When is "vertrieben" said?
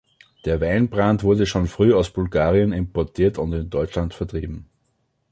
4.15-4.67